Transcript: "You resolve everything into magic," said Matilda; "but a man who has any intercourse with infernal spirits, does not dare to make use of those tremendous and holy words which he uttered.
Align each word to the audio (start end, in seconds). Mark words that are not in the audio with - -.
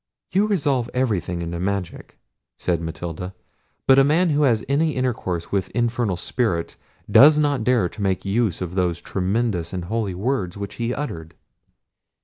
"You 0.31 0.47
resolve 0.47 0.89
everything 0.95 1.43
into 1.43 1.59
magic," 1.59 2.17
said 2.57 2.81
Matilda; 2.81 3.35
"but 3.85 3.99
a 3.99 4.03
man 4.03 4.31
who 4.31 4.41
has 4.41 4.65
any 4.67 4.95
intercourse 4.95 5.51
with 5.51 5.69
infernal 5.75 6.17
spirits, 6.17 6.75
does 7.07 7.37
not 7.37 7.63
dare 7.63 7.87
to 7.89 8.01
make 8.01 8.25
use 8.25 8.61
of 8.63 8.73
those 8.73 8.99
tremendous 8.99 9.73
and 9.73 9.85
holy 9.85 10.15
words 10.15 10.57
which 10.57 10.73
he 10.81 10.91
uttered. 10.91 11.35